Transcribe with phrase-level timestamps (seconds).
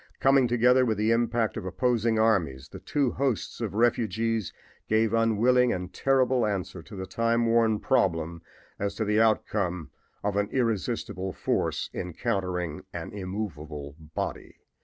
[0.19, 4.51] Coming together with the impact of opposing armies the two hosts of refugees
[4.89, 8.41] gave unwilling and terrible answer to the time worn problem
[8.79, 9.91] as to the outcome
[10.23, 14.55] of an irresistible force encountering an immovable body.